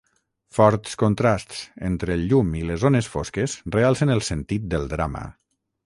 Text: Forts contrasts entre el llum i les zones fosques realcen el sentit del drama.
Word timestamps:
Forts 0.57 0.95
contrasts 1.01 1.59
entre 1.91 2.15
el 2.21 2.25
llum 2.31 2.49
i 2.63 2.65
les 2.71 2.81
zones 2.87 3.13
fosques 3.17 3.57
realcen 3.79 4.15
el 4.19 4.27
sentit 4.31 4.67
del 4.75 4.95
drama. 4.97 5.25